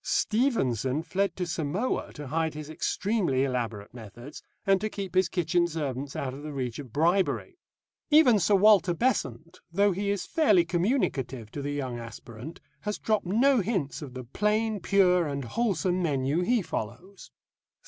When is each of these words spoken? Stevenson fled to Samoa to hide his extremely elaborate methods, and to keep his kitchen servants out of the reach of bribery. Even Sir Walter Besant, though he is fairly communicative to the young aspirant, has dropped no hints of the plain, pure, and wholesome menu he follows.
Stevenson 0.03 1.03
fled 1.03 1.35
to 1.35 1.45
Samoa 1.45 2.11
to 2.13 2.25
hide 2.29 2.55
his 2.55 2.71
extremely 2.71 3.43
elaborate 3.43 3.93
methods, 3.93 4.41
and 4.65 4.81
to 4.81 4.89
keep 4.89 5.13
his 5.13 5.29
kitchen 5.29 5.67
servants 5.67 6.15
out 6.15 6.33
of 6.33 6.41
the 6.41 6.51
reach 6.51 6.79
of 6.79 6.91
bribery. 6.91 7.59
Even 8.09 8.39
Sir 8.39 8.55
Walter 8.55 8.95
Besant, 8.95 9.59
though 9.71 9.91
he 9.91 10.09
is 10.09 10.25
fairly 10.25 10.65
communicative 10.65 11.51
to 11.51 11.61
the 11.61 11.73
young 11.73 11.99
aspirant, 11.99 12.59
has 12.79 12.97
dropped 12.97 13.27
no 13.27 13.59
hints 13.59 14.01
of 14.01 14.15
the 14.15 14.23
plain, 14.23 14.79
pure, 14.79 15.27
and 15.27 15.45
wholesome 15.45 16.01
menu 16.01 16.41
he 16.41 16.63
follows. 16.63 17.29